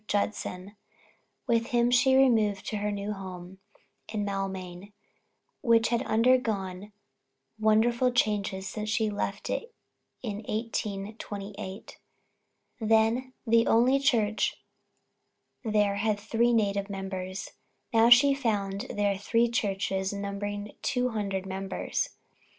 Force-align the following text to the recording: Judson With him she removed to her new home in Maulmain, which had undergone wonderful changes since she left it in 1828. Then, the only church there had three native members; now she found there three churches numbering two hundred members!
Judson 0.07 0.75
With 1.45 1.67
him 1.67 1.91
she 1.91 2.15
removed 2.15 2.65
to 2.69 2.77
her 2.77 2.91
new 2.91 3.13
home 3.13 3.59
in 4.09 4.25
Maulmain, 4.25 4.93
which 5.61 5.89
had 5.89 6.01
undergone 6.07 6.91
wonderful 7.59 8.11
changes 8.11 8.67
since 8.67 8.89
she 8.89 9.11
left 9.11 9.47
it 9.51 9.75
in 10.23 10.37
1828. 10.37 11.99
Then, 12.79 13.33
the 13.45 13.67
only 13.67 13.99
church 13.99 14.55
there 15.63 15.97
had 15.97 16.19
three 16.19 16.51
native 16.51 16.89
members; 16.89 17.51
now 17.93 18.09
she 18.09 18.33
found 18.33 18.87
there 18.89 19.19
three 19.19 19.49
churches 19.51 20.11
numbering 20.11 20.71
two 20.81 21.09
hundred 21.09 21.45
members! 21.45 22.09